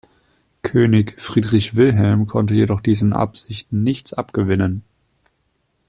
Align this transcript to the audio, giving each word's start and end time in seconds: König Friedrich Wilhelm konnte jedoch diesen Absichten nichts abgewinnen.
König 0.63 1.21
Friedrich 1.21 1.75
Wilhelm 1.75 2.25
konnte 2.25 2.55
jedoch 2.55 2.81
diesen 2.81 3.13
Absichten 3.13 3.83
nichts 3.83 4.13
abgewinnen. 4.15 4.83